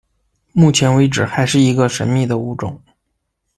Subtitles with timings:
[0.51, 2.81] 目前为止还是一个神秘的物种。